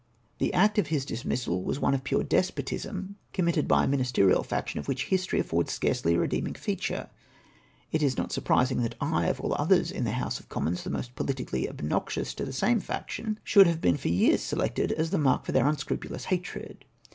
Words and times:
The 0.39 0.51
act 0.55 0.79
of 0.79 0.87
his 0.87 1.05
dismissal 1.05 1.61
was 1.61 1.79
one 1.79 1.93
of 1.93 2.03
pure 2.03 2.23
despotism, 2.23 3.17
committed 3.33 3.67
by 3.67 3.83
a 3.83 3.87
ministerial 3.87 4.41
faction, 4.41 4.79
of 4.79 4.87
which 4.87 5.05
history 5.09 5.39
affords 5.39 5.71
scarcely 5.73 6.15
a 6.15 6.19
redeeming 6.19 6.55
feature. 6.55 7.11
It 7.91 8.01
is 8.01 8.17
not 8.17 8.31
surprising 8.31 8.81
that 8.81 8.95
I, 8.99 9.27
of 9.27 9.39
all 9.39 9.53
others 9.59 9.91
in 9.91 10.03
the 10.03 10.13
House 10.13 10.39
of 10.39 10.49
Commons 10.49 10.81
the 10.81 10.89
most 10.89 11.13
pohtically 11.15 11.69
obnoxious 11.69 12.33
to 12.33 12.45
the 12.45 12.51
same 12.51 12.79
faction, 12.79 13.39
should 13.43 13.67
have 13.67 13.79
been 13.79 13.95
for 13.97 14.07
years 14.07 14.41
selected 14.41 14.91
as 14.91 15.11
the 15.11 15.19
mark 15.19 15.45
for 15.45 15.51
their 15.51 15.67
unscrupulous 15.67 16.25
hatred. 16.33 16.83